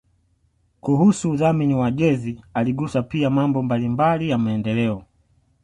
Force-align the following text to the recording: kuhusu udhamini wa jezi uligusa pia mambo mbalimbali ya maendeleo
kuhusu 0.81 1.31
udhamini 1.31 1.75
wa 1.75 1.91
jezi 1.91 2.39
uligusa 2.61 3.03
pia 3.03 3.29
mambo 3.29 3.61
mbalimbali 3.63 4.29
ya 4.29 4.37
maendeleo 4.37 5.03